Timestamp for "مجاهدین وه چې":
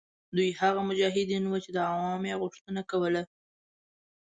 0.89-1.69